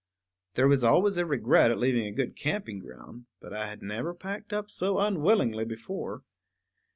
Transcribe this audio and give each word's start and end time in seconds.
There 0.55 0.67
is 0.71 0.83
always 0.83 1.17
a 1.17 1.27
regret 1.27 1.69
at 1.69 1.77
leaving 1.77 2.07
a 2.07 2.11
good 2.11 2.35
camping 2.35 2.79
ground, 2.79 3.27
but 3.39 3.53
I 3.53 3.67
had 3.67 3.83
never 3.83 4.15
packed 4.15 4.51
up 4.51 4.71
so 4.71 4.97
unwillingly 4.97 5.63
before. 5.65 6.23